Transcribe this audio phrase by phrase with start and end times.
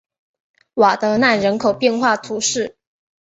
[0.73, 2.75] 瓦德奈人口变化图示